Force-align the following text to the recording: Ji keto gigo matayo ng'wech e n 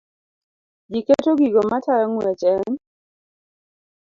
Ji 0.91 0.99
keto 1.07 1.31
gigo 1.39 1.61
matayo 1.71 2.05
ng'wech 2.09 2.43
e 2.53 2.53
n 2.71 2.73